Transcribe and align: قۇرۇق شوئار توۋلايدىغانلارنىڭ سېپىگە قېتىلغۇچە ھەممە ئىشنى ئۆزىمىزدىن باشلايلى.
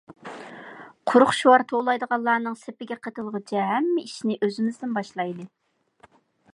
قۇرۇق 1.11 1.33
شوئار 1.39 1.63
توۋلايدىغانلارنىڭ 1.71 2.57
سېپىگە 2.63 2.99
قېتىلغۇچە 3.05 3.67
ھەممە 3.73 4.07
ئىشنى 4.09 4.41
ئۆزىمىزدىن 4.49 4.99
باشلايلى. 5.01 5.51